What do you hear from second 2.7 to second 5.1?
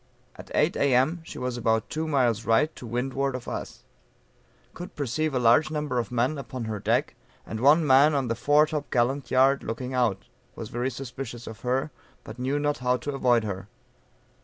to windward of us; could